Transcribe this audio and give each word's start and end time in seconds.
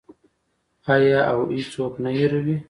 آیا 0.93 1.19
او 1.31 1.39
هیڅوک 1.57 1.93
نه 2.03 2.09
هیروي؟ 2.17 2.55